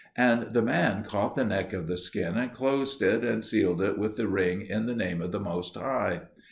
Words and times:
And 0.17 0.55
the 0.55 0.63
man 0.63 1.03
caught 1.03 1.35
the 1.35 1.45
neck 1.45 1.73
of 1.73 1.85
the 1.85 1.95
skin 1.95 2.35
and 2.35 2.51
closed 2.51 3.03
it, 3.03 3.23
and 3.23 3.45
sealed 3.45 3.83
it 3.83 3.99
with 3.99 4.17
the 4.17 4.27
ring 4.27 4.63
in 4.63 4.87
the 4.87 4.95
name 4.95 5.21
of 5.21 5.31
the 5.31 5.39
Most 5.39 5.75
High. 5.75 6.21